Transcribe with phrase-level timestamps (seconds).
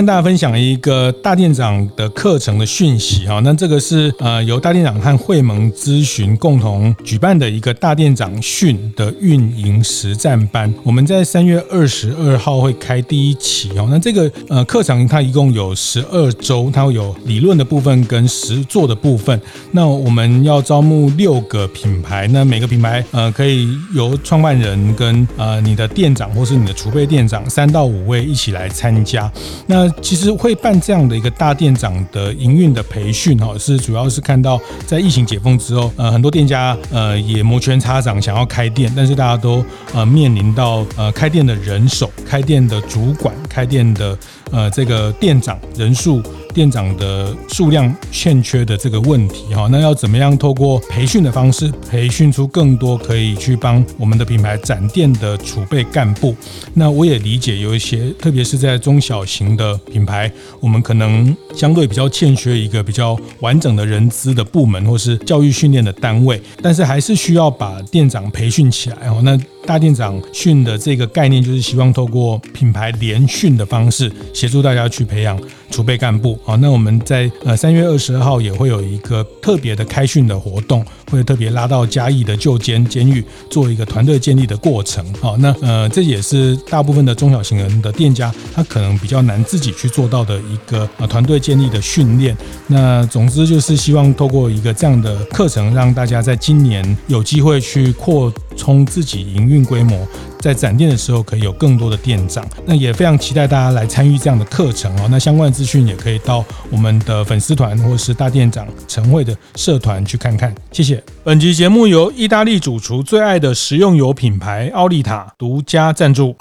[0.00, 3.38] 跟大家分享一个大店长的课程的讯息哈。
[3.40, 10.72] 那这个是呃由大店长和会盟咨询共同举办的一个大店长训的运营实战班。
[10.82, 13.88] 我们在三月二十二号会开第一期哦。
[13.90, 19.38] 那这个呃课程它一共有十二周，它会有理论的部分跟实作的部分。
[19.72, 29.30] 那我们要招募六个品牌，那每个品牌呃可以由创办人跟呃你的店长或是你的储备店长三到五位一起来参加。
[29.66, 44.18] 那其实会办这样的一个大店长的营运的培训哈，是主要是看到在疫情解封之后，呃，很多店家呃也摩拳擦掌想要开店，但是大家都呃面临到呃开店的人手、开店的主管、开店的
[44.50, 46.22] 呃这个店长人数。
[46.52, 56.34] 店长的数量欠缺的这个问题哈，那要怎么样透过培训的方式培训出更多可以去帮我们的品牌展店的储备干部？
[56.74, 69.20] 那我也理解有一些，特别是在中小型的品牌，我们可能相对比较欠缺一个比较完整的人资的部门或是教育训练的单位，但是还是需要把店长培训起来哦。
[69.22, 76.38] 那大店长训的这个概念，就是希望透过品牌联训的方式，协助大家去培养储备干部。
[76.42, 85.04] 好，那我们在呃三月二十二号也会有一个特别的开训的活动，会特别拉到嘉义的旧监监狱做一个团队建立的过程。
[85.20, 92.36] 好，那呃这也是大部分的中小型人的店家，他可能比较难自己去做到的一个呃团队建立的训练。
[92.68, 100.06] 那总之就是希望透过一个这样的课程，让大家在今年有机会去扩充自己营运规模。
[100.40, 102.44] 在展店的时候，可以有更多的店长。
[102.64, 105.08] 那也非常期待大家来参与这样的课程哦。
[105.10, 110.54] 那相关的资讯也可以到我们的粉丝团或是大店长晨会的社团去看看。
[110.72, 111.02] 谢谢。
[111.22, 116.34] 本集节目由意大利主厨最爱的食用油品牌奥利塔独家赞助。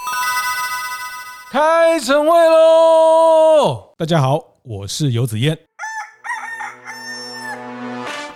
[1.52, 3.95] 开晨会喽！
[3.97, 5.68] 大家好，我是游子彦。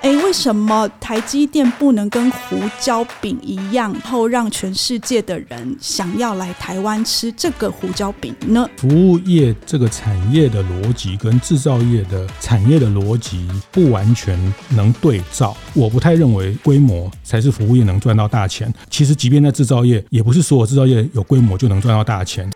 [0.04, 8.70] 哎，为什么台积电不能跟胡椒饼一样，然后让全世界的人想要来台湾吃这个胡椒饼呢？
[8.76, 14.38] 服务业这个产业的逻辑跟制造业的产业的逻辑不完全
[14.72, 15.56] 能对照。
[15.74, 18.74] 我不太认为规模才是服务业能赚到大钱。
[18.90, 22.52] 其实，即便在制造业，也不是所有制造业有规模就能赚到大钱。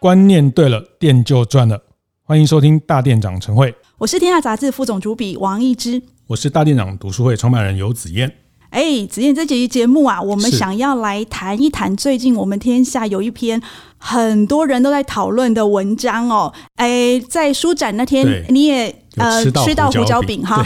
[0.00, 1.80] 观念对了，店就赚了。
[2.24, 3.72] 欢迎收听大店长晨会。
[3.98, 8.38] 我是天下杂志副总主笔王一之，我是大店长读书会创办人游子燕。
[8.70, 13.62] 哎，子燕，这集节目啊，我们想要来谈一谈最近我们天下有一篇
[13.98, 16.52] 很多人都在讨论的文章哦。
[16.76, 19.01] 哎，在书展那天你也。
[19.16, 20.64] 呃，吃到胡椒饼哈，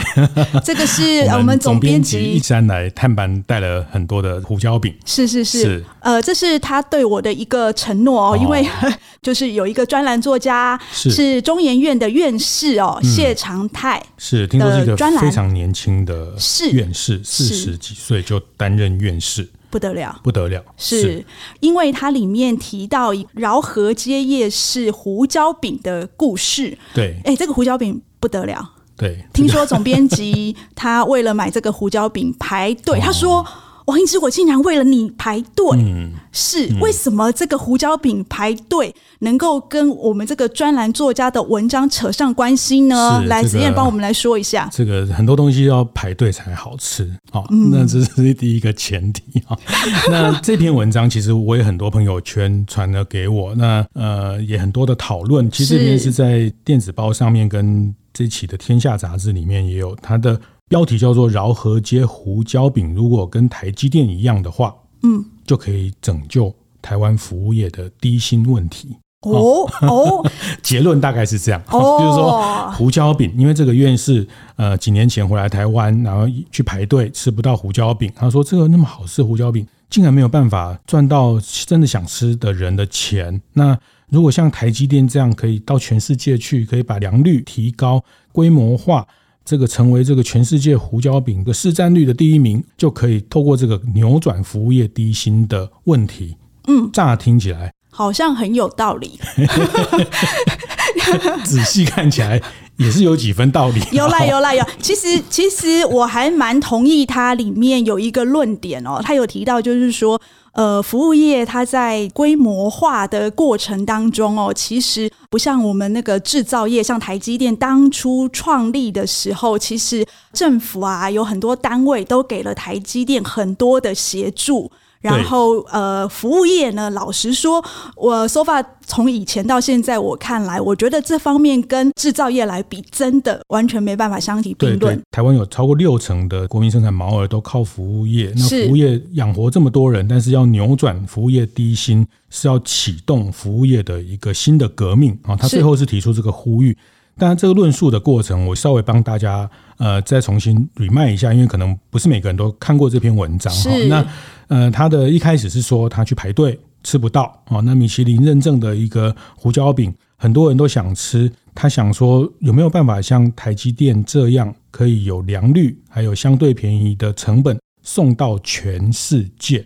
[0.63, 8.65] 这个是 我们总编辑一山来探班带了很多的胡椒饼，是是是，是呃，这是他对我的一个承诺哦，因为
[9.21, 16.33] 就是有一个专栏作家是中研院的院士哦，谢长泰是听说是一个非常年轻的
[16.71, 19.49] 院士，四十几岁就担任院士。
[19.69, 21.25] 不得了，不得了，是，是
[21.59, 26.75] 因为它里面提到饶河街夜市胡椒饼的故事。
[26.93, 28.71] 对，哎，这个胡椒饼不得了。
[28.95, 33.45] 对，听说总编辑他为了买这个胡椒饼排队， 他说。
[33.87, 43.23] 王一之，我竟然为了你排队，嗯、是为什么这个胡椒饼排队能够跟我们这个专栏作家的文章扯上关系呢？
[43.27, 44.67] 来，子燕帮我们来说一下。
[44.73, 49.57] 这个很多东西要排队才好吃，好，嗯、那这是第一个前提哈。
[50.11, 55.49] 那这篇文章其实我也很多朋友圈传了给我，那呃也很多的讨论。
[55.49, 60.41] 其实这篇是在电子报上面跟这期的《天下》杂志里面也有它的。
[60.69, 68.97] 标题叫做“饶河街胡椒饼”，如果跟台积电一样的话，嗯，就可以拯救台湾服务业的低薪问题。
[69.21, 70.29] 哦哦，
[70.61, 74.27] 结论大概是这样，哦、 就是说胡椒饼，因为这个院士
[74.57, 83.41] 呃几年前回来台湾，然后去排队吃不到胡椒饼，他说这个那么好吃胡椒饼，竟然没有办法赚到真的想吃的人的钱。
[83.53, 83.79] 那
[84.09, 89.05] 如果像台积电这样，可以到全世界去，可以把良率提高、规模化。
[89.43, 96.35] 这个成为这个全世界胡椒饼的市占率的第一名，就可以透过这个扭转服务业低薪的问题。
[96.67, 99.17] 嗯，乍听起来好像很有道理，
[101.45, 102.41] 仔细看起来
[102.77, 103.81] 也是有几分道理。
[103.91, 110.19] 有啦有啦有，其实其实我还蛮同意他里面有一个论点哦，他有提到就是说。
[110.53, 120.03] 呃，服务业它在规模化的过程当中哦，其实不像我们那个制造业，像台积电当初创立的时候，其实
[120.33, 124.71] 政府啊有很多单位都给了台积电很多的协助，
[125.01, 127.63] 然后呃，服务业呢，老实说，
[127.95, 135.01] 我 so far 从以前到现在，我看来，我觉得这方面跟制造业来比，真的完全没办法相提并论。
[135.11, 145.35] 台湾有超过六成的国民生产毛额都靠服务业，那服务业养活这么多人，但是要扭转服务业低薪，是要启动服务业的一个新的革命啊。
[145.35, 146.77] 他最后是提出这个呼吁。
[147.19, 153.71] 当然，这个论述的过程，我稍微帮大家呃再重新 remind 一下，因为可能不是每个人都看过这篇文章哈。
[153.89, 154.05] 那
[154.47, 169.65] 呃，他的一开始是说他去排队吃不到哦，那米其林认证的一个胡椒饼，很多人都想吃，他想说有没有办法像台积电这样，可以有良率，还有相对便宜的成本送到全世界？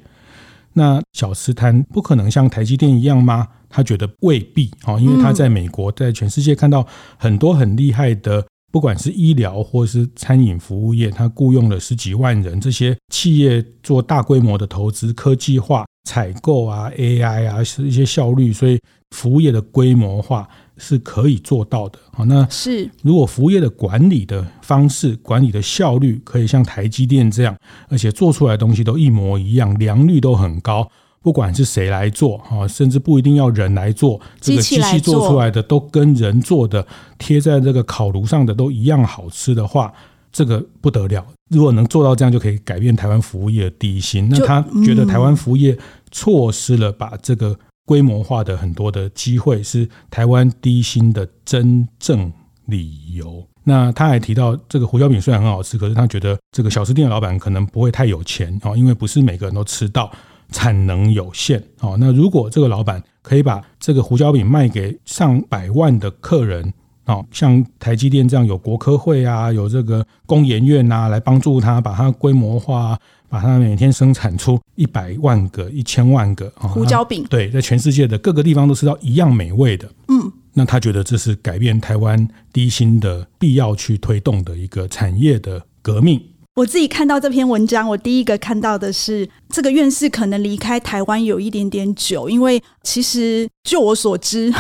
[0.74, 3.48] 那小吃摊不可能像台积电一样吗？
[3.70, 6.86] 他觉得未必哦，因为他在美国，在全世界看到
[7.18, 18.80] 很多很厉害的，不管是医疗或是餐饮服务业，它雇佣了十几万人，这些企业做大规模的投资、科技化、采购啊、AI 啊，是一些效率，所以
[19.12, 20.48] 服务业的规模化
[20.78, 22.00] 是可以做到的。
[22.14, 27.56] 好，那是如果服务业的管理的方式、管理的效率可以像台积电这样，
[27.90, 30.90] 而且做出来的东西都一模一样，良率都很高。
[31.22, 36.86] 不管是谁来做啊，甚至不一定要人来做，这个机器做出来的都跟人做的
[37.18, 39.94] 贴在这个烤炉上的都一样好吃的话，
[40.32, 41.26] 这个不得了。
[41.52, 44.28] 如果能做到这样，就可以改变台湾服务业的低薪。
[44.30, 45.78] 那他觉得台湾服务业
[46.10, 52.32] 错失了把这个规模化的很多的机会，是台湾低薪的真正
[52.66, 53.46] 理由。
[53.64, 60.12] 那他还提到，这个胡椒饼虽然很好吃，可是他觉得这个小吃店的老板可能不会太有钱啊，因为不是每个人都吃到。
[60.52, 66.74] 产能有限，哦，那如果这个老板可以把这个胡椒饼卖给上百万的客人，
[67.06, 72.98] 哦，像台积电这样有国科会啊，有这个工研院啊，来帮助他把它规模化，
[73.30, 86.22] 把它每天生产出一百万个、一千万个胡椒饼，对，在全世界的各个地方都吃到一样美味的，嗯，那他觉得这是改变台湾低薪的必要去推动的一个产业的革命。
[86.56, 94.54] 我自己看到这篇文章，我第一个看到的是这个院士可能离开台湾有一点点久，因为其实就我所知，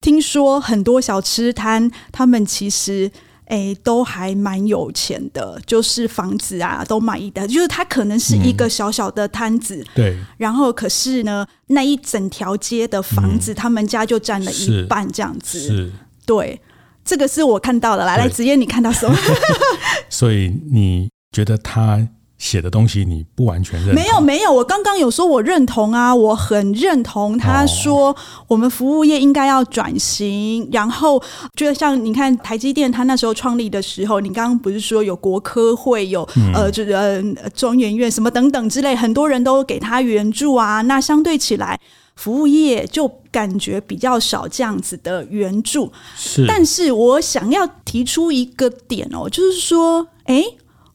[0.00, 3.08] 听说很多小吃摊他们其实
[3.46, 15.92] 诶都还蛮有钱的，就是房子啊都买的，就是他可能是一个小小的摊子，嗯，对，然后可是呢那一整条街的房子，嗯，他们家就占了一半这样子，是，
[16.26, 16.60] 对，
[17.04, 19.16] 这个是我看到的，啦来，子燕你看到什么？
[20.10, 21.08] 所以你。
[21.36, 23.94] 觉得他写的东西你不完全认同？
[23.94, 28.16] 没有没有，我刚刚有说我认同啊，我很认同他说
[28.48, 31.22] 我们服务业应该要转型，然后
[31.54, 41.78] 就像你看台积电，他那时候创立的时候，你刚刚不是说有国科会有呃这个呃中研院什么等等之类，很多人都给他援助啊，那相对起来
[42.14, 45.92] 服务业就感觉比较少这样子的援助。
[46.16, 50.42] 是，但是我想要提出一个点哦，就是说，哎。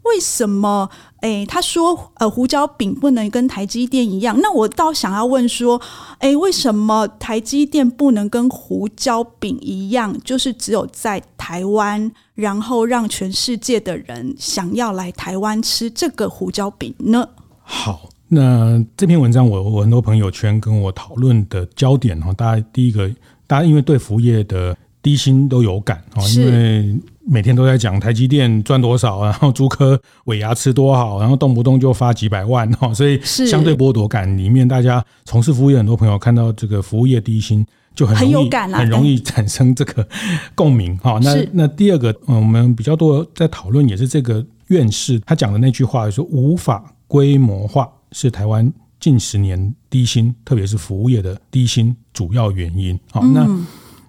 [0.04, 0.90] 为什么？
[1.22, 4.36] 诶，他说，呃，胡椒饼不能跟台积电一样。
[4.42, 5.80] 那我倒想要问说，
[6.18, 17.30] 诶，为什么台积电不能跟胡椒饼一样，就是只有在台湾，然后让全世界的人想要来台湾吃这个胡椒饼呢？
[17.62, 23.08] 好，那这篇文章我我很多朋友圈跟我讨论的焦点哈，大家第一个，
[23.46, 26.96] 大家因为对服务业的低薪都有感啊，因为。
[27.24, 40.08] 每天都在讲台积电赚多少，然后租科尾牙吃多好，然后动不动就发几百万哈， 所以相对剥夺感里面，大家从事服务业很多朋友看到这个服务业低薪就很容易很容易产生这个
[40.56, 41.20] 共鸣哈。
[41.22, 53.00] 那那第二个，嗯，我们比较多在讨论也是这个院士他讲的那句话，说无法规模化是台湾近十年低薪，特别是服务业的低薪主要原因。
[53.12, 53.48] 好，那。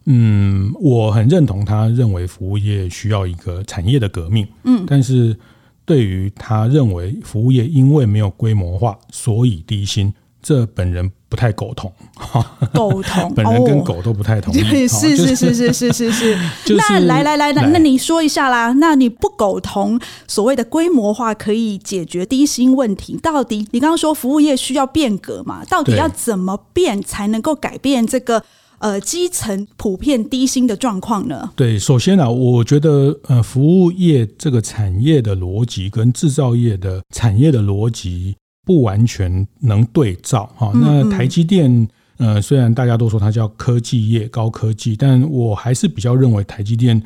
[0.06, 4.46] 嗯，我很认同他认为服务业需要一个产业的革命。
[4.64, 5.36] 嗯，但是
[5.84, 11.92] 对于他认为服务业因为没有规模化，所以低薪，这本人不太苟同。
[12.74, 14.58] 苟同， 本人跟狗都不太同意。
[14.88, 16.38] 是是是是是是是。
[16.76, 18.72] 那来来来，那那你说一下啦。
[18.72, 23.16] 那你不苟同所谓的规模化可以解决低薪问题？
[23.22, 25.64] 到底你刚刚说服务业需要变革嘛？
[25.64, 28.42] 到底要怎么变才能够改变这个？
[28.82, 31.48] 呃，基层普遍低薪的状况呢？
[31.54, 38.34] 对，首先呢、啊，我觉得呃，服务业这个产业的逻辑跟制造业的产业的逻辑
[38.66, 40.72] 不完全能对照哈。
[40.74, 47.00] 那台积电呃，虽然大家都说它叫科技业、高科技，但我还是比较认为台积电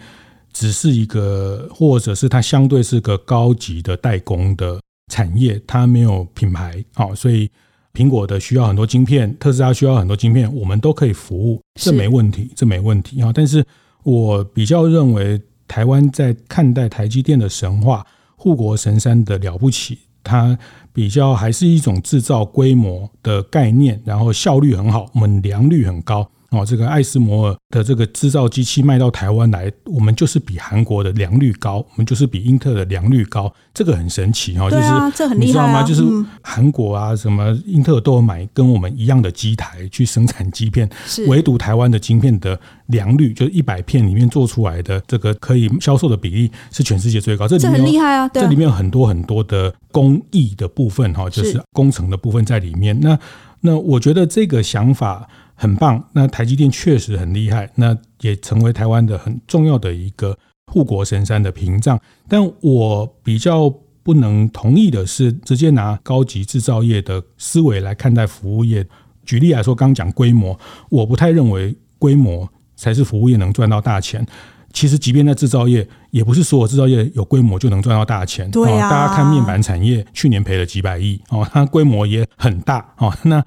[0.54, 4.80] 只是一个，或者是它相对是个高级的代工的
[5.12, 7.50] 产业，它没有品牌，好，所以。
[7.97, 13.33] 苹果的需要很多晶片，特斯拉需要很多晶片，我们都可以服务，这没问题，这没问题啊。
[13.33, 13.65] 但是
[14.03, 20.59] 我比较认为，台湾在看待台积电的神话、护国神山的了不起，它
[20.93, 26.31] 比较还是一种制造规模的概念，然后效率很好，我们良率很高。
[26.50, 35.83] 哦，这个艾斯摩尔的这个制造机器卖到台湾来，我们就是比韩国的良率高，我们就是比英特尔的良率高，这个很神奇哈，就是你知道吗？
[35.83, 36.03] 就是
[36.43, 40.88] 韩国啊，什么英特尔都有买跟我们一样的机台去生产晶片，
[41.26, 52.97] 唯独台湾的晶片的良率，就是一百片里面做出来的这个可以销售的比例是全世界最高，这里面很厉害啊，这里面有很多很多的工艺的部分哈，就是工程的部分在里面。
[53.00, 53.19] 那
[53.62, 55.29] 那我觉得这个想法。
[55.56, 61.98] 很棒，那台积电确实很厉害，那也成为台湾的很重要的一个护国神山的屏障。
[62.28, 63.68] 但我比较
[64.02, 68.86] 不能同意的是，直接拿高级制造业的思维来看待服务业。
[69.25, 70.56] 举例来说，刚讲规模，
[70.90, 74.25] 我不太认为规模才是服务业能赚到大钱。
[74.72, 78.50] 其实，即便在制造业，也不是所有制造业有规模就能赚到大钱。
[78.50, 83.10] 对啊，大家看面板产业去年赔了几百亿哦，它规模也很大哦。
[83.22, 83.42] 那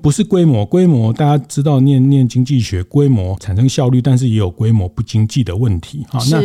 [0.00, 6.20] 不是规模，规模大家知道念念经济学，规模产生效率，但是也有规模不经济的问题啊。
[6.30, 6.42] 那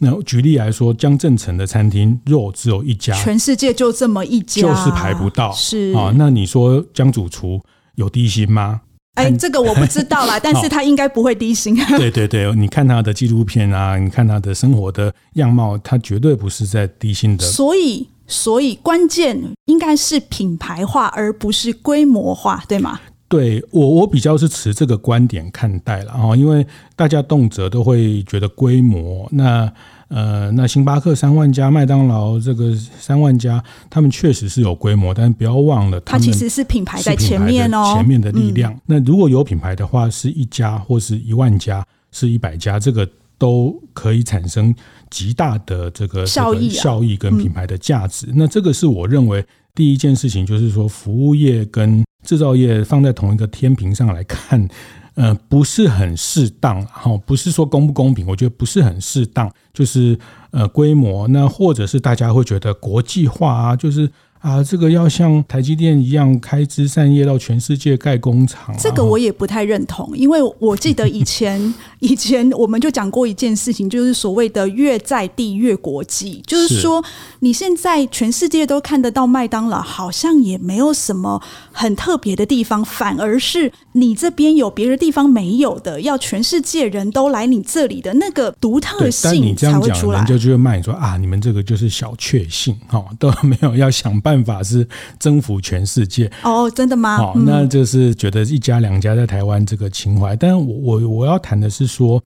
[0.00, 5.52] 那举例来说，江振成的餐厅肉只有一家，全世界就这么一家，就是排不到。
[5.52, 7.60] 是啊，那你说江主厨
[7.94, 8.82] 有低薪吗？
[9.14, 11.76] 哎，这个我不知道啦， 但是他应该不会低薪。
[11.98, 17.44] 对对对，你看他的纪录片啊，你看他的生活的样貌，他绝对不是在低薪的。
[17.44, 22.98] 所以，所以关键应该是品牌化，而不是规模化，对吗？
[23.28, 29.72] 对我，我比较是持这个观点看待了哈，因为大家动辄都会觉得规模那。
[30.14, 38.78] 呃，那星巴克三万家，麦当劳这个三万家，他们确实是有规模，但是不要忘了，它其实是品牌在前面哦，前面的力量。
[38.84, 43.08] 那如果有品牌的话，是一家或是一万家，是一百家，这个
[43.42, 44.72] 都可以产生
[45.10, 48.28] 极大的这个效益、效益跟品牌的价值。
[48.36, 49.44] 那这个是我认为
[49.74, 54.68] 第一件事情，就是说服务业跟制造业放在同一个天平上来看。
[55.14, 60.16] 呃，不是很适当，哈，不是说公不公平，我觉得不是很适当，就是
[60.52, 64.08] 呃规模，那或者是大家会觉得国际化啊，就是。
[64.42, 77.02] 啊，这个要像台积电一样开枝散叶到全世界盖工厂，这个我也不太认同，因为我记得以前 以前我们就讲过一件事情，就是所谓的越在地越国际，就是说
[77.38, 90.18] 你现在全世界都看得到麦当劳，好像也没有什么很特别的地方，反而是你这边有别的地方没有的，要全世界人都来你这里的那个独特性才会出来。
[90.18, 94.31] 人家就会骂你说啊，你们这个就是小确幸哈，都没有要想办法。
[94.32, 94.86] 办法是
[95.18, 97.18] 征服全世界哦，真的吗？
[97.18, 100.34] 好，那就是觉得一家两家在台湾这个情怀。
[100.34, 102.22] 但我我我要谈的是说，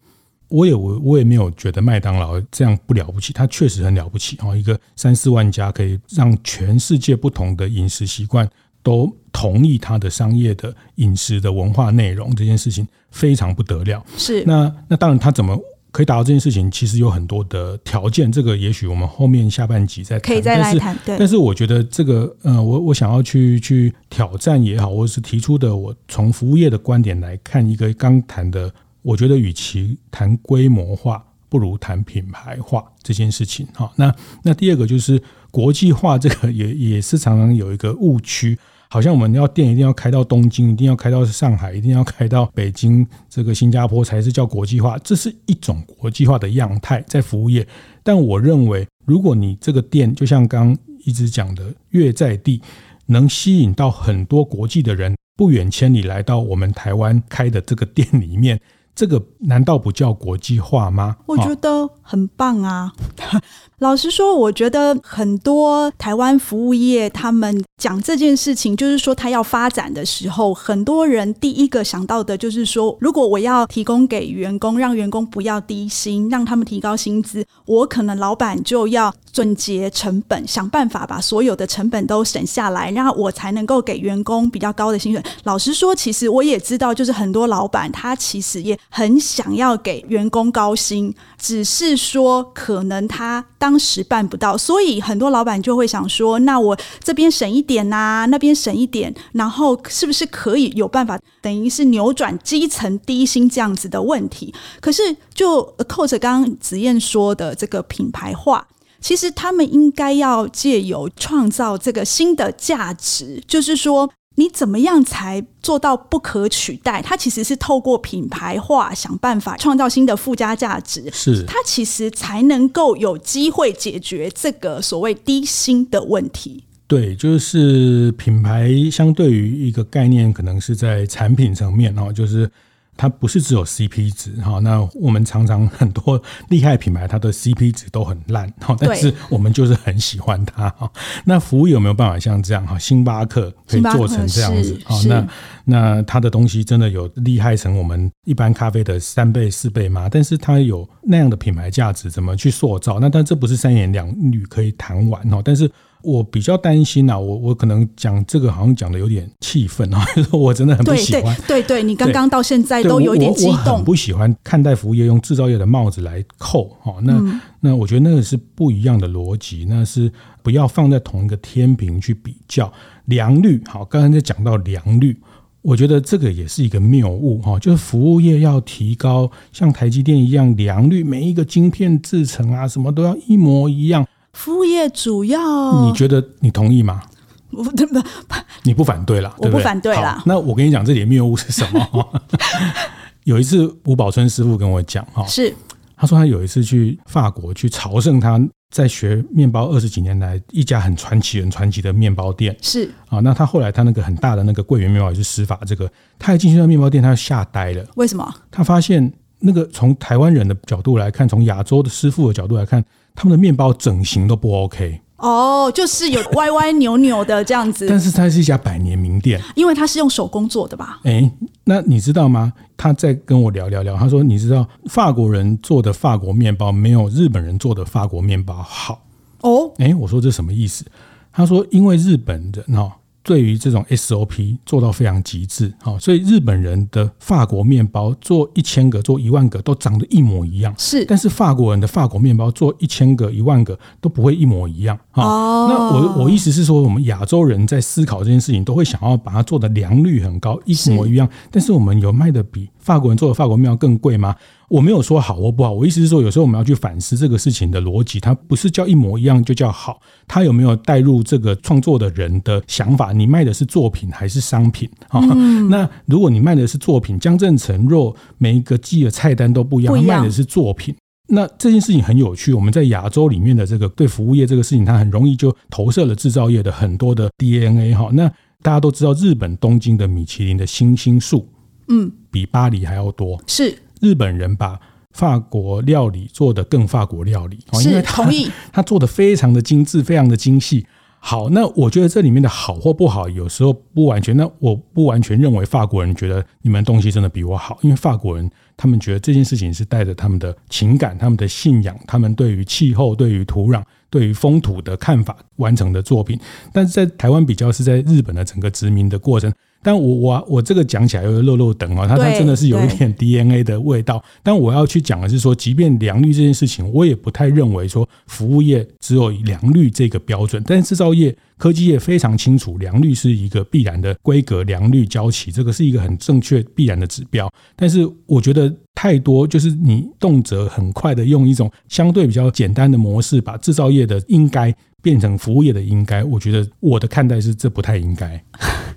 [0.48, 4.54] 我也我我也没有觉得麦当劳这样不了不起，它确实很了不起哦。
[4.54, 8.48] 一个三四万家可以让全世界不同的饮食习惯
[8.82, 14.04] 都同意它的商业的饮食的文化内容，这件事情非常不得了。
[14.16, 15.58] 是那那当然，他怎么？
[15.96, 18.30] 可以达到这件事情，其实有很多的条件。
[18.30, 20.30] 这个也许我们后面下半集再谈。
[20.30, 20.94] 可以再来谈。
[21.06, 21.16] 对。
[21.18, 33.66] 但是我觉得这个，呃，我我想要去去挑战也好，或者是提出的，我从服务业的观点来看，一个刚谈的，我觉得与其谈规模化，不如谈品牌化这件事情。
[33.72, 38.58] 哈，那那第二个就是国际化，这个也也是常常有一个误区。
[38.96, 44.96] 好像我们要店一定要开到东京，一定要开到上海，一定要开到北京，这个新加坡才是叫国际化。
[45.04, 47.68] 这是一种国际化的样态，在服务业。
[48.02, 50.74] 但我认为，如果你这个店就像刚
[51.04, 52.62] 一直讲的，越在地，
[53.04, 58.58] 能吸引到很多国际的人，不远千里来到我们台湾开的这个店里面。
[58.96, 61.16] 这个难道不叫国际化吗？
[61.26, 62.90] 我觉得很棒啊！
[63.80, 85.22] 老实说，我觉得很多台湾服务业他们讲这件事情，就是说他要发展的时候，很多人第一个想到的就是说，如果我要提供给员工，让员工不要低薪，让他们提高薪资，我可能老板就要总结成本，想办法把所有的成本都省下来，然后我才能够给员工比较高的薪水。
[85.44, 88.74] 老实说，其实我也知道，就是很多老板他其实也。
[88.88, 104.55] 很想要给员工高薪，只是说可能他当时办不到，所以很多老板就会想说：那我这边省一点呐，那边省一点，然后是不是可以有办法，等于是扭转基层低薪这样子的问题？
[104.81, 108.66] 可是就扣着刚刚子燕说的这个品牌化，
[109.00, 114.11] 其实他们应该要借由创造这个新的价值，就是说。
[114.37, 117.02] 你怎么样才做到不可取代？
[117.02, 126.64] 它其实是透过品牌化想办法创造新的附加价值，是它其实才能够有机会解决这个所谓低薪的问题。
[126.87, 132.50] 对，就是品牌相对于一个概念，可能是在产品层面哦，就是。
[132.96, 140.90] 它不是只有 CP 值哈，那我们常常很多厉害品牌，它的 CP 值都很烂哈，但是我们就是很喜欢它哈。
[141.24, 142.78] 那服务有没有办法像这样哈？
[142.78, 144.96] 星巴克可以做成这样子哈？
[145.06, 145.28] 那
[145.64, 150.08] 那它的东西真的有厉害成我们一般咖啡的三倍四倍吗？
[150.10, 152.98] 但是它有那样的品牌价值，怎么去塑造？
[152.98, 155.70] 那但这不是三言两语可以谈完哦，但是。
[156.02, 161.36] 我比较担心啊，我我可能讲这个好像讲的有点气愤啊， 我真的很不喜欢。
[161.48, 163.54] 对对对，你刚刚到现在都有一点激动。
[163.54, 170.12] 我很不喜欢看待服务业用制造业的帽子来扣哈，那、嗯、那我觉得那个是不一样的逻辑，那是
[170.42, 172.72] 不要放在同一个天平去比较
[173.06, 173.60] 良率。
[173.66, 175.16] 好，刚刚在讲到良率，
[175.62, 184.06] 我觉得这个也是一个谬误哈，就是服务业要提高像台积电一样良率，每一个晶片制成啊什么都要一模一样。
[184.37, 187.02] 服务业主要，你觉得你同意吗？
[187.50, 188.02] 不不不，
[188.64, 190.23] 你不反对了，我不反对了。
[190.26, 192.23] 那我跟你讲，这里的谬误是什么？
[193.25, 195.52] 有一次吴宝春师傅跟我讲，哈，是
[195.97, 198.38] 他说他有一次去法国去朝圣，他
[198.71, 203.21] 在学面包二十几年来一家很传奇、很传奇的面包店，是啊。
[203.21, 207.83] 那他后来他那个很大的那个桂圆面包也是师法，这个他一进去那面包店，他就吓呆了。
[207.95, 208.35] 为什么？
[208.50, 212.85] 他发现那个从台湾人的角度来看，从亚洲的师傅的角度来看。
[213.16, 217.87] 他们的面包整形都不 OK 哦，就是有 歪歪扭扭的这样子。
[217.88, 221.00] 但是它是一家百年名店，因为它是用手工做的吧？
[221.04, 221.28] 哎，
[221.64, 222.52] 那你知道吗？
[222.76, 229.00] 他在跟我聊聊聊，他说：“你知道法国人做的法国面包没有日本人做的法国面包好
[229.40, 230.85] 哦。”哎，我说这什么意思？
[231.32, 241.04] 他说：“因为日本人哈。”对于这种 SOP 做到非常极致，好，所以日本人的法国面包做一千个、做一万个都长得一模一样，是。
[241.06, 245.66] 但是法国人的法国面包做一千个、一万个都不会一模一样，哦。
[245.68, 251.29] 那我我意思是说，我们亚洲人在思考这件事情，都会想要把它做的良率很高，一模一样。
[251.50, 254.37] 但是我们有卖的比法国人做的法国面包更贵吗？
[254.68, 263.12] 我没有说好或不好，我意思是说，有时候我们要去反思这个事情的逻辑，它不是叫一模一样就叫好，它有没有带入这个创作的人的想法？
[263.12, 264.88] 你卖的是作品还是商品？
[265.09, 270.94] 哈、嗯，那如果你卖的是作品，江振成若每一个季的菜单都不一样，不一样，卖的是作品，
[271.29, 272.52] 那这件事情很有趣。
[272.52, 278.11] 我们在亚洲里面的这个对服务业这个事情，它很容易就投射了制造业的很多的 DNA 哈。
[278.12, 278.29] 那
[278.62, 281.48] 大家都知道，日本东京的米其林的星星数，
[281.88, 283.72] 嗯，比巴黎还要多，是。
[284.00, 284.78] 日本人把
[285.12, 288.28] 法国料理做得更法国料理，因为他
[288.70, 290.87] 他做的非常的精致，非常的精细。
[291.18, 294.37] 好，那我觉得这里面的好或不好，有时候不完全。
[294.37, 306.38] 那我不完全认为法国人觉得你们东西真的比我好，因为法国人他们觉得这件事情是带着他们的情感、他们的信仰、他们对于气候、对于土壤、对于风土的看法完成的作品。
[306.72, 309.52] 但是在台湾比较是在日本的整个殖民的过程。
[309.87, 314.20] 但我我我这个讲起来又漏漏等啊，它它真的是有一点 DNA 的味道。
[314.42, 320.61] 但我要去讲的是说，即便良率这件事情，我也不太认为说服务业只有良率这个标准。
[320.66, 327.49] 但是制造业、科技业非常清楚，良率是一个必然的规格，良率交期这个是一个很正确必然的指标。
[327.77, 336.24] 但是我觉得太多就是你动辄很快的用一种相对比较简单的模式，把制造业的应该变成服务业的应该。
[336.24, 338.42] 我觉得我的看待是这不太应该。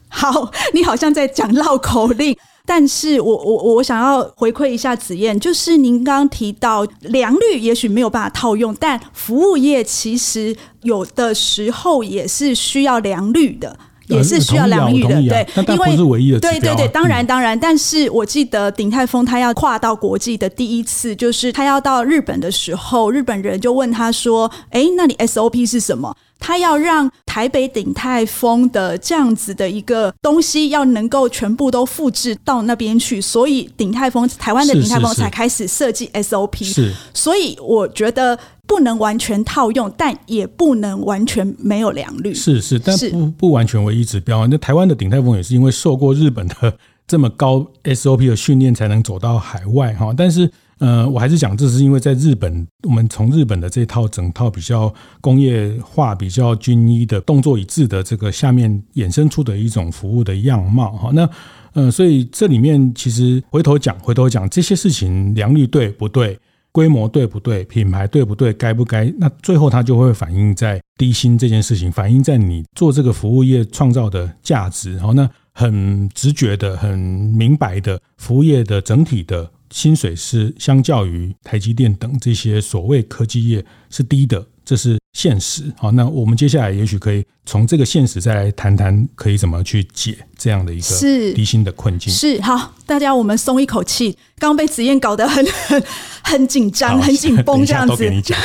[0.07, 2.35] 好，你好像在讲绕口令，
[2.65, 13.77] 但是我我我想要回馈一下子燕，就是您刚刚提到良率也许没有办法套用，但服务业其实有的时候也是需要良率的，
[14.09, 36.63] 也是需要良率的，对，因为是唯一的，对对对，当然当然，但是我记得鼎泰丰他要跨到国际的第一次，就是他要到日本的时候，日本人就问他说：“哎，那你 SOP 是什么？”他要让台北鼎泰丰的这样子的一个东西要能够全部都复制到那边去，所以鼎泰丰台湾的鼎泰丰才开始设计 SOP。
[36.63, 42.33] 是，所以我觉得不能完全套用，但也不能完全没有良率。
[42.33, 44.47] 是是，但不不完全唯一指标。
[44.47, 46.77] 那台湾的鼎泰丰也是因为受过日本的
[47.07, 50.13] 这么高 SOP 的训练，才能走到海外哈。
[50.15, 50.49] 但是。
[50.81, 61.11] 呃，我还是讲，这是因为在日本，我们从日本的这套整套比较工业化、比较均一的动作一致的这个下面衍生出的一种服务的样貌哈。
[61.13, 61.29] 那
[61.73, 66.39] 呃，所以这里面其实回头讲，回头讲这些事情良率对不对？
[66.71, 69.13] 规模对不对，品牌对不对，该不该？
[69.17, 74.95] 那最后它就会反映在低薪这件事情，反映在你做这个服务业创造的价值。
[74.95, 84.45] 然后那很直觉的、很明白的，服务业的整体的薪水是相较于台积电等这些所谓科技业是低的。
[84.69, 92.13] 这是现实，好，那我们接下来也许可以从这个现实再来谈谈，可以怎么去解这样的一个低薪的困境。
[92.13, 95.83] 是，是好，大家我们松一口气，刚刚被子燕搞得很 很
[96.21, 97.95] 很紧张，很紧绷这样子。
[97.97, 98.37] 给你讲。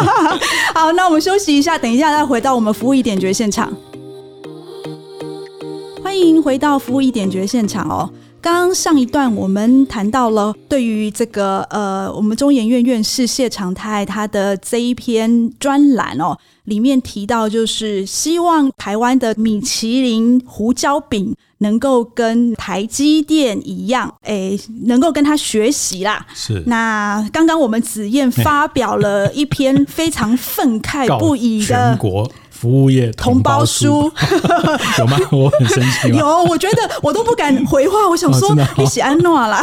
[0.74, 3.70] 好，那我们休息一下，等一下再回到我们服务一点绝现场。
[6.02, 8.10] 欢迎回到服务一点绝现场哦。
[8.42, 26.26] 刚刚上一段我们谈到了对于这个呃，我们中研院院士谢长泰他的这一篇专栏哦，里面提到就是希望台湾的米其林胡椒饼能够跟台积电一样，哎，能够跟他学习啦。
[26.34, 26.62] 是。
[26.66, 31.98] 那刚刚我们子燕发表了一篇非常愤慨 不已的。
[32.60, 34.12] 服务业同胞书
[34.98, 35.16] 有吗？
[35.32, 36.08] 我很生气。
[36.08, 38.06] 有，我觉得我都不敢回话。
[38.06, 39.62] 我想说，你喜安诺啦，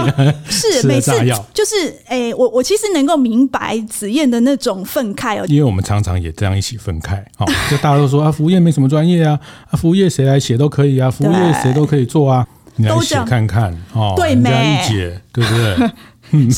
[0.48, 1.12] 是每次
[1.52, 7.18] 就是哎，我我其实能够明白子燕的那种愤慨哦，因为我们常常也这样一起愤慨。
[7.36, 9.38] 哦，就大家都说啊，服务业没什么专业啊，
[9.70, 15.90] 啊，服务业谁来写都可以啊，服务业谁都可以做啊，你来写看看哦，对，人家一解，对不对？
[16.32, 16.48] 嗯，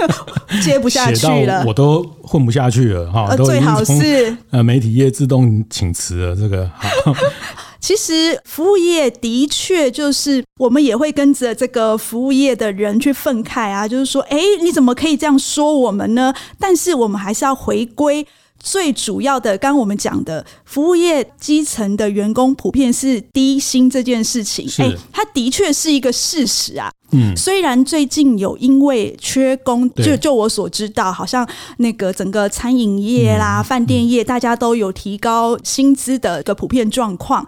[0.62, 3.34] 接不下去了，我都混不下去了哈。
[3.36, 6.36] 最好是呃，媒体业自动请辞了。
[6.36, 7.14] 这个好，
[7.80, 16.34] 其实服务业的确就是我们也会跟着这个服务业的人去愤慨啊，就是说，哎，你怎么可以这样说我们呢？
[16.58, 18.26] 但是我们还是要回归。
[18.58, 26.90] 最主要的，刚刚我们讲的服务业基层的员工普遍是低薪这件事情，哎，它的确是一个事实啊。
[27.12, 37.46] 嗯，虽然最近有因为缺工，就就我所知道，好像那个整个餐饮业啦、饭店业，大家都有提高薪资的一个普遍状况，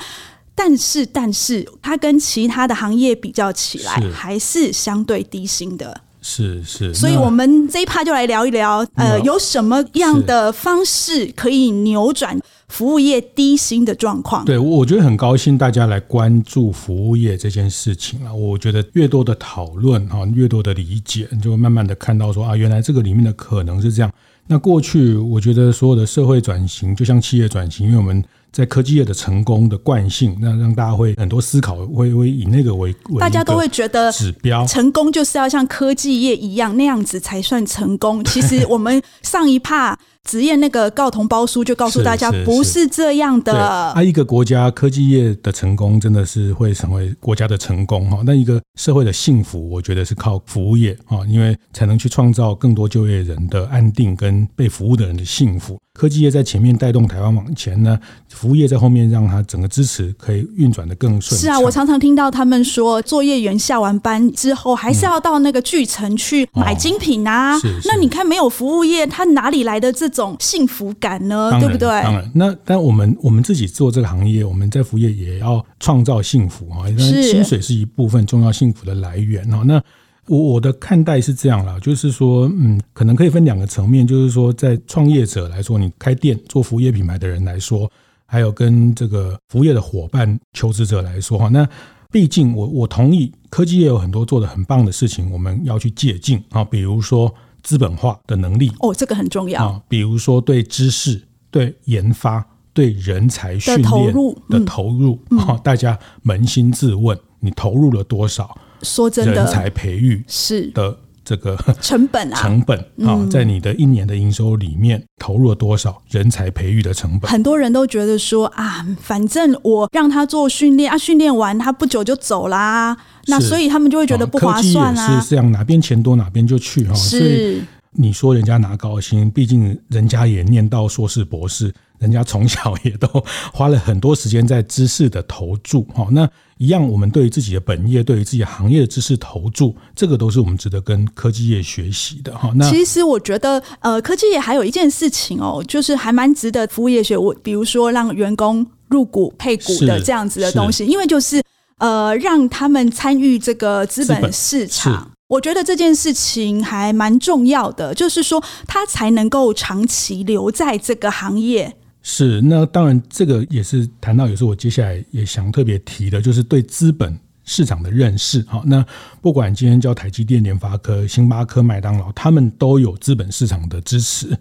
[0.54, 6.02] 但是，但是它跟其他的行业比较起来，还是相对低薪的。
[6.20, 14.44] 是是，所以我们这一趴就来聊一聊，呃，有什么样的方式可以扭转服务业低薪的状况？
[14.44, 18.32] 对，我觉得很高兴大家来关注服务业这件事情啊。
[18.32, 24.12] 我觉得越多的讨论哈，越多的理解，你就会慢慢的看到说啊，原来这个里面的可能是这样。
[24.46, 28.22] 那过去我觉得所有的社会转型就像企业转型，因为我们。
[28.58, 38.24] 在科技业的成功的惯性，那让大家会很多思考，会会以那个为，为大家都会觉得指标成功就是要像科技业一样那样子才算成功。
[38.24, 39.96] 其实我们上一趴。
[40.28, 43.54] 子燕那个告同胞书就告诉大家，不是这样的。
[43.54, 48.20] 啊，一个国家科技业的成功，真的是会成为国家的成功哈。
[48.26, 55.78] 那一个社会的幸福，我觉得是靠服务业啊，因为才能去创造更多就业人的安定跟被服务的人的幸福。
[55.94, 61.40] 科技业在前面带动台湾往前呢，服务业在后面让它整个支持可以运转的更顺。
[61.40, 67.54] 是啊，我常常听到他们说，作业员下完班之后，还是要到那个巨城去买精品啊。
[67.54, 70.36] 嗯哦、是是，那你看，没有服务业，他哪里来的这种？
[70.40, 71.88] 幸福感呢，对不对？
[71.88, 76.86] 当然，那但我们我们自己做这个行业，我们在服务业也要创造幸福啊。
[76.98, 79.62] 薪水是一部分重要幸福的来源啊。
[79.64, 79.82] 那
[80.26, 87.90] 我我的看待是这样啦，就是说，嗯，可能可以分两个层面，就是说，在创业者来说，你开店做服务业品牌的人来说，
[88.26, 91.48] 还有跟这个服务业的伙伴求职者来说哈。
[91.48, 91.68] 那
[92.10, 97.34] 毕竟我我同意，科技业有很多做的很棒的事情，我们要去借鉴啊，比如说。
[97.62, 98.72] 资本化的能力。
[98.80, 99.64] 哦，这个很重要。
[99.64, 99.82] 啊。
[99.88, 108.56] 比如说，对知识、对研发、对人才训练的投入，的投入啊，大家扪心自问：你投入了多少？
[108.82, 110.70] 说真的，人才培育是。
[110.70, 117.30] 的这个成本啊，成本啊，在你的一年的营收里面投入了多少人才培育的成本？
[117.30, 122.96] 很多人都觉得说啊，反正我让他做训练啊，训练完他不久就走啦。
[123.26, 125.20] 那所以他们就会觉得不划算啊！
[125.20, 126.94] 是这样，哪边钱多哪边就去哈。
[126.94, 127.60] 所以
[127.92, 133.08] 你说人家拿高薪，毕竟人家也念到硕士博士，人家从小也都
[133.52, 136.06] 花了很多时间在知识的投注哈。
[136.10, 142.52] 那一样，我们对于自己的本业，对于自己行业的知识投注，这个都是我们值得跟科技业学习的哈。
[142.54, 147.16] 那其实我觉得，呃，科技业还有一件事情哦，就是还蛮值得服务业学。
[147.16, 151.42] 我比如说让员工入股配股的这样子的东西，因为就是。
[151.78, 161.76] 呃，让他们参与这个资本市场，我觉得这件事情还蛮重要的，就是说他才能够长期留在这个行业。
[162.02, 168.44] 是，那当然这个也是谈到，也是我接下来也想特别提的，就是对资本市场的认识。
[168.46, 168.84] 好，那
[169.22, 174.38] 不管今天叫台积电、联发科、星巴克、麦当劳，他们都有资本市场的支持。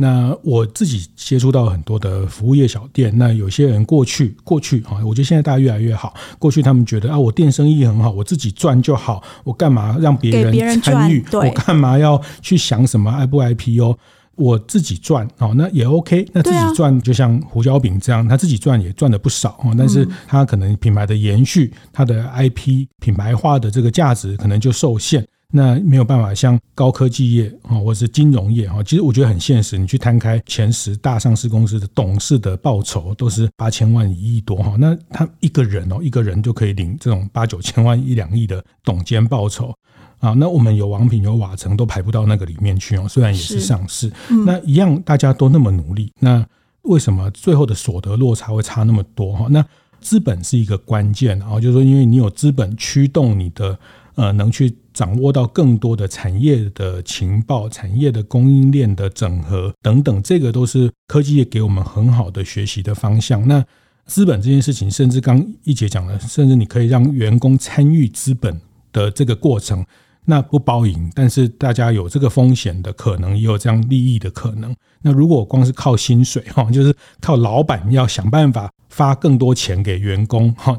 [0.00, 6.14] 那我自己接触到很多的服务业小店，那有些人过去过去啊，我觉得现在大家越来越好。
[6.38, 11.24] 过去他们觉得啊，我店生意很好，我自己赚就好，我干嘛让别人参与？
[11.32, 13.98] 我干嘛要去想什么 I 不 IPO？
[14.38, 16.26] 我自己赚哦，那也 OK。
[16.32, 19.74] 那自己赚就像胡椒饼这样，他自己赚也赚的不少哦。
[19.76, 25.26] 但是他可能品牌的延续，他的 IP 品牌化的这个价值可能就受限。
[25.50, 29.78] 那没有办法像高科技业啊，或者是金融业哈，其实我觉得很现实。
[29.78, 34.74] 你去摊开前十大上市公司的董事的报酬，都是八千万、一亿多哈。
[34.78, 39.74] 那他一个人哦，一个人就可以领这种八九千万、一两亿的董监报酬
[40.18, 40.30] 啊。
[40.32, 43.06] 那我们有王品、有瓦城，都排不到那个里面去哦。
[43.08, 44.12] 虽然也是上市，
[44.46, 46.46] 那一样大家都那么努力，那
[46.82, 49.46] 为什么最后的所得落差会差那么多哈？
[49.50, 49.64] 那
[50.00, 53.78] 资本是一个关键啊，就是说，因为你有资本驱动你的。
[54.18, 63.46] 呃，能去掌握到更多的产业的情报、产业的供应链的整合等等，这个都是科技业给我们很好的学习的方向。
[63.46, 63.64] 那
[64.06, 68.60] 资本这件事情，甚至刚一姐讲了，甚至你可以让员工参与资本
[68.92, 69.86] 的这个过程，
[70.28, 74.76] 那不包赢，但是大家有这个风险的可能，也有这样利益的可能。
[75.00, 78.70] 那如果光是靠薪水哈，就是靠老板要想办法。
[78.90, 80.76] 发更多钱给员工，哈，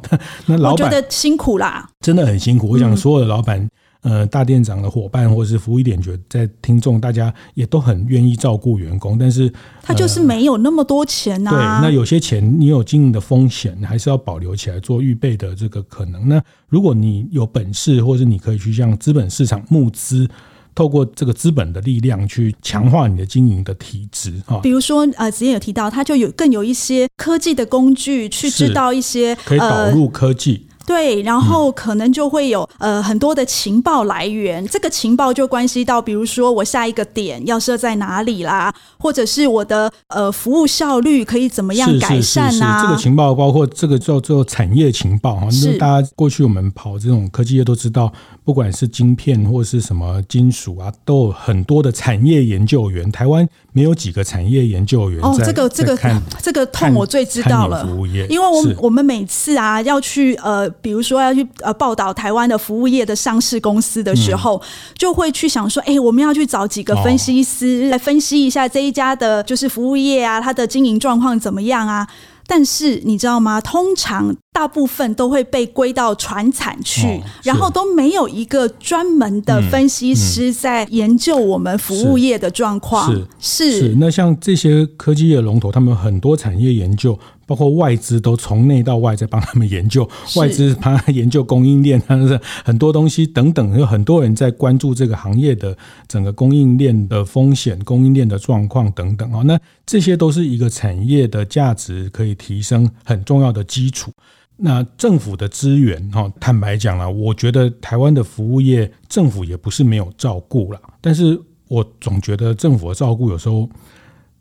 [0.48, 2.68] 那老板觉得辛苦啦，真的很辛苦。
[2.68, 3.70] 我想所有的老板，
[4.02, 11.52] 呃，大店长的伙伴或者是服务一点，觉得在听众，大家也都很愿意照顾员工，但是他就是没有那么多钱呐。
[11.52, 16.30] 对，那有些钱你有经营的风险，还是要保留起来做预备的这个可能。
[16.30, 20.28] 那如果你有本事，或者你可以去向资本市场募资。
[20.76, 30.68] 透过这个资本的力量去强化你的经营的体质啊，比如说呃，之前有提到，它就有更有一些科技的工具去知道一些可以导入科技。
[30.90, 42.50] 呃对，然后可能就会有呃很多的情报来源，这个情报就关系到，比如说我下一个点要设在哪里啦，或者是我的呃服务效率可以怎么样改善啊？
[42.50, 48.12] 是是是是，这个情报包括这个叫做产业情报哈，那大家过去我们跑这种科技业都知道，
[48.50, 53.12] 不管是晶片或是什么金属啊，都有很多的产业研究员。
[53.12, 55.96] 台湾没有几个产业研究员哦，这个这个
[56.42, 57.88] 这个痛我最知道了，
[58.28, 60.68] 因为我我们每次啊要去呃。
[60.82, 64.60] 比如说要去呃报道台湾的服务业的上市公司的时候，
[64.96, 72.08] 就会去想说，哎，我们要去找几个分析师来分析一下这一家的，就是服务业啊，它的经营状况怎么样啊？
[72.50, 73.62] 但是你知道吗？
[73.62, 83.16] 通常大部分都会被归到船产去，然后都没有一个专门的分析师在研究我们服务业的状况。
[83.40, 87.18] 是是，那像这些科技业龙头，他们很多产业研究。
[87.50, 95.76] 包括外资都从内到外在帮他们研究，外资帮他研究供应链，他是很多东西等等，有很多人在关注这个行业的
[96.08, 99.42] 整个供应链的风险、供应链的状况等等啊。
[99.42, 104.12] 那这些都是一个产业的价值可以提升很重要的基础。
[104.56, 113.68] 那政府的资源哈，坦白讲了，我觉得台湾的服务业政府也不是没有照顾了，但是我总觉得政府的照顾有时候。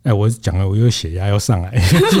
[0.09, 1.71] 哎，我讲了，我又血压要上来。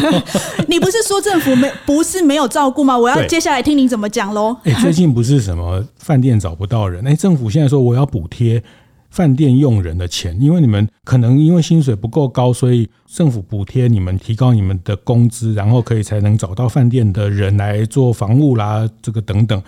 [0.69, 2.95] 你不是说政府没不是没有照顾吗？
[2.95, 4.55] 我要接下来听你怎么讲喽。
[4.63, 8.61] 哎，最近不是什么饭店找不到人，哎，政府现在说我要补贴
[9.09, 19.59] 饭店用人的钱，因为你们可能因为薪水不够高，所以政府补贴你们提高你们的工资，然后可以才能找到饭店的人来做房务啦，这个等等。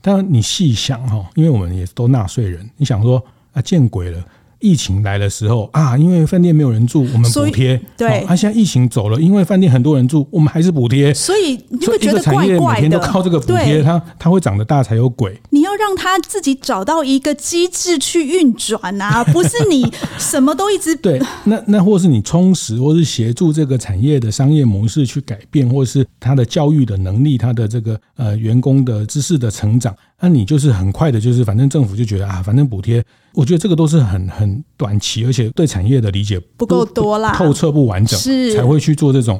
[0.00, 4.24] 但你细想哈，因为我们也都纳税人，你想说啊，见鬼了。
[4.60, 7.80] 疫情来的时候啊，因为饭店没有人住，我们补贴。
[7.96, 11.12] 对，啊，现在疫情走了，因为饭店很多人住，我们还是补贴。
[11.12, 12.72] 所以你会觉得怪怪的。
[12.74, 15.38] 每天都靠这个补贴，它它会长得大才有鬼。
[15.50, 21.20] 你要让它自己找到一个机制去运转啊， 不是你什么都一直对。
[21.44, 29.94] 那那或是你充实，或是协助这个产业的商业模式去改变，或是它的教育的能力，它的这个呃员工的知识的成长。
[30.20, 38.54] 那你就是很快的，就是反正政府就觉得啊，反正补贴，我觉得这个都是很很短期，而且对产业的理解不够多啦，透彻不完整，是。
[38.54, 39.38] 才会去做这种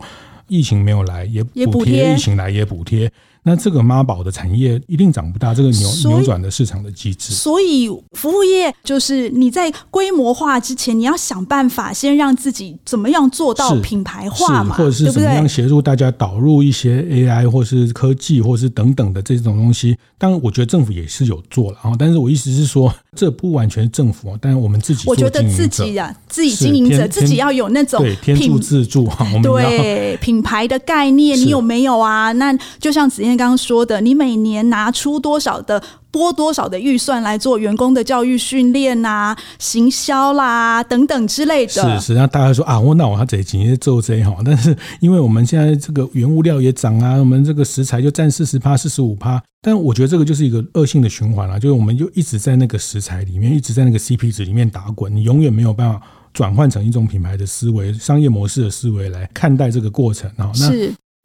[0.49, 3.11] 疫情没有来也补贴，疫情来也补贴。
[3.49, 7.33] 那这个妈宝的产业一定长不大，这个扭扭转的市场的机制。
[7.33, 19.97] 所以服务业就是你在规模化之前，你要想办法先让自己怎么样做到品牌化嘛，或者是怎么样协助大家导入一些 AI 或是科技或是等等的这种东西。
[20.19, 32.33] 当然，我觉得政府也是有做了啊，但是我意思是说，这不完全是政府，但是我们自己，我觉得自己啊，自己经营者自己要有那种天助自助哈，我们对品牌的概念，你有没有啊？
[32.33, 33.36] 那就像子燕。
[33.37, 41.73] 天刚刚说的，你每年拿出多少的拨多少的预算来做员工的教育训练呐、行销啦等等之类的。
[41.73, 56.01] 是是，那大家说啊，我那我还得今天做这哈，但是因为我们现在这个原物料也涨啊，我们这个食材就占四十趴、四十五趴，但我觉得这个就是一个恶性的循环了，就是我们就一直在那个食材里面，一直在那个 CP 值里面打滚，你永远没有办法。
[56.37, 60.53] 转换成一种品牌的思维、商业模式的思维来看待这个过程啊。
[60.61, 60.71] 那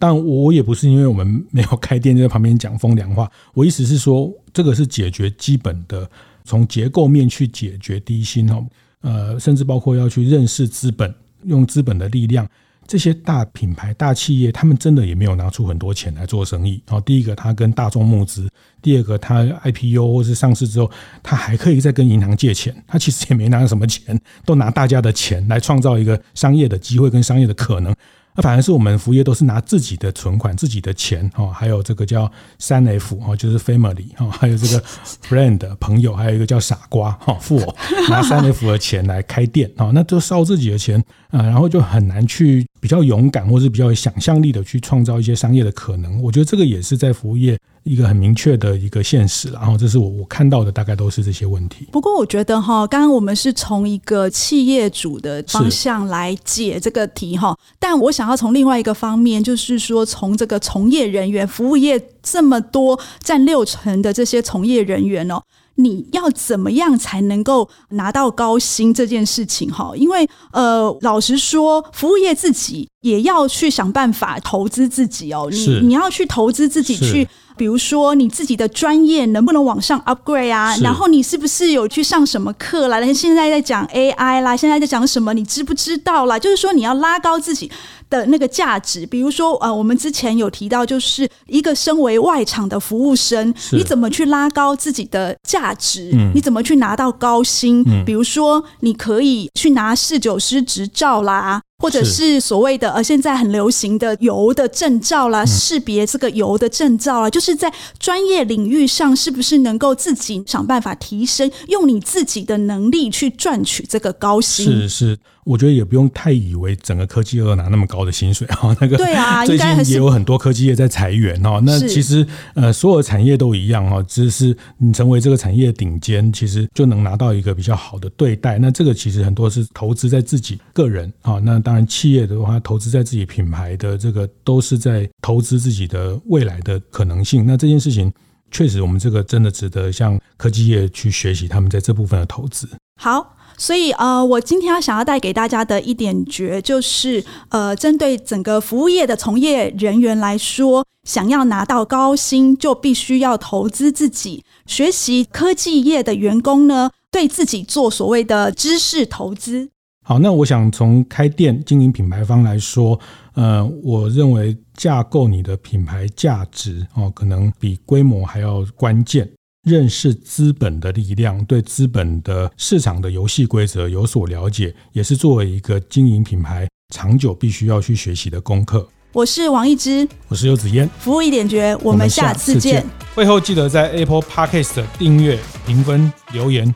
[0.01, 3.31] 但我也不是因为我们没有开店就在旁边讲风凉话。
[3.53, 6.09] 我意思是说，这个是解决基本的，
[6.43, 8.65] 从结构面去解决低薪哦。
[9.01, 12.49] 呃，甚至包括要去认识资本，用资本的力量。
[12.87, 16.81] 这些大品牌、大企业，他们真的也没有拿出很多钱来做生意。
[16.87, 18.47] 好，第一个，他跟大众募资；
[18.81, 20.89] 第二个，他 IPO 或是上市之后，
[21.21, 22.75] 他还可以再跟银行借钱。
[22.87, 27.95] 他其实也没拿什么钱，都拿大家的钱来创造一个商业的机会跟商业的可能。
[28.35, 34.83] 那反而是我们服务业都是拿自己的存款、自己的钱哦，还有这个叫三 F 哦，就是 family 哦，还有这个
[35.27, 37.75] friend 朋友，还有一个叫傻瓜哈，富我
[38.09, 46.21] 拿三 F 的钱来开店哦，那都烧自己的钱啊，然后就很难去比较勇敢或是比较有想象力的去创造一些商业的可能。
[46.21, 47.57] 我觉得这个也是在服务业。
[47.83, 51.87] 一个很明确的一个现实，然后这是我我看到的，大概都是这些问题。
[51.91, 65.41] 不过我觉得哈，刚刚我们是从一个企业主的方向来解这个题哈，但我想要从另外一个方面，就是说从这个从业人员，服务业这么多占六成的这些从业人员哦。
[65.75, 69.93] 你要怎么样才能够拿到高薪这件事情哈？
[69.95, 75.47] 因为呃，老实说，服务业自己也要去想办法投资自己哦。
[75.49, 77.27] 你你要去投资自己去，
[77.61, 80.75] 比如说你自己的专业能不能往上 upgrade 啊？
[80.77, 82.99] 然后你是不是有去上什么课啦？
[83.13, 85.31] 现在在讲 AI 啦，现在在讲什么？
[85.35, 86.39] 你知不知道啦？
[86.39, 87.69] 就是说你要拉高自己
[88.09, 89.05] 的那个价值。
[89.05, 96.11] 比如说呃，我们之前有提到，就是一个身为外场的服务生，你怎么去拉高自己的价值？
[96.33, 97.83] 你怎么去拿到高薪？
[98.03, 101.61] 比如说你可以去拿侍酒师执照啦。
[101.81, 114.65] 或者是所谓的呃，现在很流行的油的证照啦，识别这个油的证照啦，就是在专业领域上，是不是能够自己想办法提升，用你自己的能力去赚取这个高薪？
[114.65, 115.17] 是是。
[115.43, 121.59] 我觉得也不用太以为整个科技业拿那么高的薪水哈，那个对啊， 最近也有很多科技业在裁员哈。
[121.65, 128.59] 那其实呃，所有的产业都一样哈，只是你成为这个产业的顶尖，其实就能拿到一个比较好的对待。
[128.59, 131.39] 那这个其实很多是投资在自己个人啊。
[131.43, 137.45] 那当然企业的话，投资在自己品牌的这个都是在投资自己的未来的可能性。
[137.47, 138.11] 那这件事情
[138.51, 142.67] 确实，我们这个真的值得向科技业去学习他们在这部分的投资。
[143.01, 143.37] 好。
[143.57, 154.43] 所以呃，我今天要想要带给大家的一点诀就是，呃，针对整个服务业的从业人员来说，想要拿到高薪，就必须要投资自己。
[154.65, 159.69] 学习科技业的员工呢，对自己做所谓的知识投资。
[160.11, 162.99] 好，那我想从开店经营品牌方来说，
[163.33, 169.31] 呃，我认为架构你的品牌价值哦，可能比规模还要关键。
[169.63, 178.85] 认识资本的力量，对资本的市场的游戏规则有所了解，也是作为一个经营品牌长久必须要去学习的功课。
[179.13, 182.85] 我是王一之，我是游子嫣，服务一点绝，我们下次见。
[183.15, 186.75] 会后记得在 Apple Podcast 订阅、评分、留言。